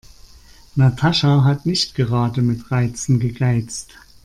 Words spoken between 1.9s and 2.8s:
gerade mit